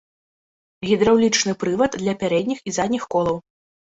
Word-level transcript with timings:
Гідраўлічны 0.91 1.53
прывад 1.63 1.97
для 2.03 2.15
пярэдніх 2.23 2.59
і 2.71 2.75
задніх 2.81 3.03
колаў. 3.15 3.37